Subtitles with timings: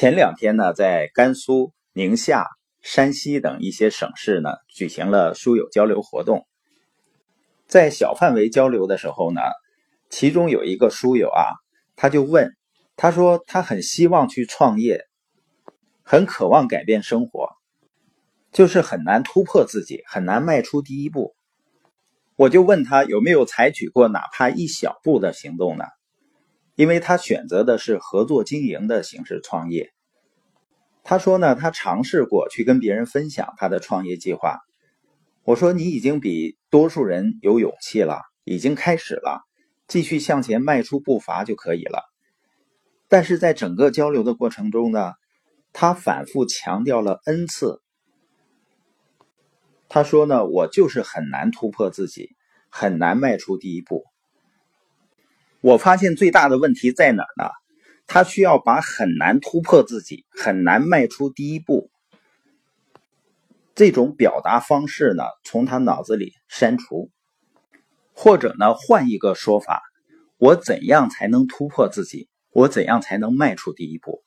[0.00, 2.46] 前两天呢，在甘肃、宁夏、
[2.82, 6.46] 山西等一些省市呢，举行了书友交流活动。
[7.66, 9.40] 在小范围交流的时候呢，
[10.08, 11.42] 其中有一个书友啊，
[11.96, 12.54] 他就问，
[12.94, 15.04] 他说他很希望去创业，
[16.04, 17.48] 很渴望改变生活，
[18.52, 21.34] 就是很难突破自己，很难迈出第一步。
[22.36, 25.86] 我就问他有没有采取过哪怕一小步的行动呢？
[26.78, 29.90] 因为他选择的是合作经营的形式创业。
[31.02, 34.60] 他说呢，他尝试过去跟别人分享他的创业计划。
[35.42, 39.40] 我说你已经比多数人有勇气了，已经开始了，
[39.88, 42.04] 继续向前迈出步伐就可以了。
[43.08, 45.14] 但是在整个交流的过程中呢，
[45.72, 47.82] 他反复强调了 n 次。
[49.88, 52.36] 他说呢，我就是很难突破自己，
[52.70, 54.04] 很难迈出第一步。
[55.60, 57.50] 我发现最大的问题在哪儿呢？
[58.06, 61.90] 他需要把很难突破自己、很难迈出第一步
[63.74, 67.10] 这种表达方式呢，从他脑子里删除，
[68.12, 69.82] 或者呢，换一个说法：
[70.38, 72.28] 我怎样才能突破自己？
[72.50, 74.22] 我怎样才能迈出第一步？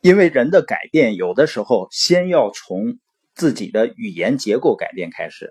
[0.00, 2.98] 因为人的改变，有的时候先要从
[3.34, 5.50] 自己的语言结构改变开始，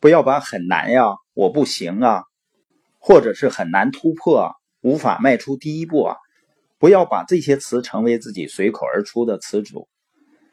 [0.00, 1.04] 不要把很难呀、
[1.34, 2.22] 我不行啊。
[3.04, 6.16] 或者是很难突破啊，无法迈出第一步啊！
[6.78, 9.88] 不要把这些词成为自己随口而出的词组，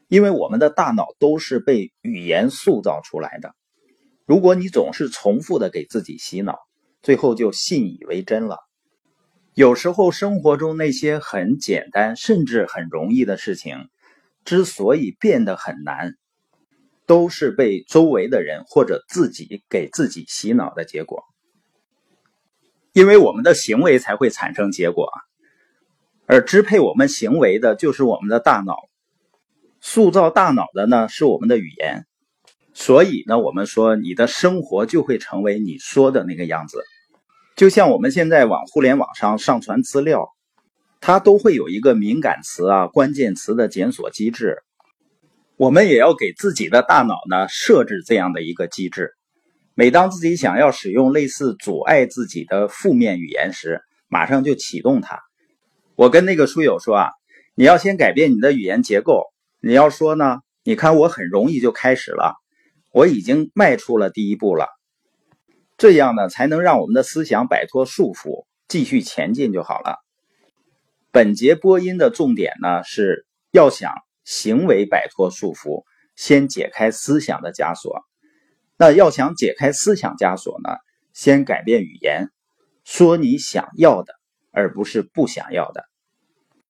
[0.08, 3.53] 因为我们的大脑都是被语言塑造出来的。
[4.25, 6.58] 如果你总是重复的给自己洗脑，
[7.03, 8.58] 最后就信以为真了。
[9.53, 13.89] 有时候生活中那些很简单甚至很容易的事情，
[14.44, 16.16] 之所以变得很难，
[17.06, 21.23] 都是被周围的人或者自己给自己洗脑的结果。
[22.93, 25.09] 因为我们的行为才会产生结果，
[26.25, 28.75] 而支配我们行为的就是我们的大脑，
[29.79, 32.05] 塑造大脑的呢是我们的语言，
[32.73, 36.83] 所以呢，我们说你的生活就会成为你说的那个样子。
[37.55, 40.29] 就像我们现在往互联网上上传资料，
[40.99, 44.63] 它都会有一个敏感词啊、关键词的检索机制，
[45.57, 49.13] 我们也要给自己的大脑呢设置这样的一个机制。
[49.79, 55.22] 每当自己想要使用类似阻碍自己的负面语言时，马上就启动它。
[55.95, 57.12] 我跟那个书友说啊，
[57.56, 59.23] 你要先改变你的语言结构。
[59.62, 62.35] 你要说呢，你看我很容易就开始了，
[62.91, 64.67] 我已经迈出了第一步了。
[65.78, 69.96] 这样呢，才能让我们的思想摆脱束缚，继续前进就好了。
[71.09, 73.94] 本节播音的重点呢，是要想
[74.25, 75.85] 行为摆脱束缚，
[76.17, 78.03] 先解开思想的枷锁。
[78.79, 80.69] 那要想解开思想枷锁呢，
[81.12, 82.29] 先改变语言，
[82.85, 84.13] 说你想要的，
[84.51, 85.88] 而不是不想要的。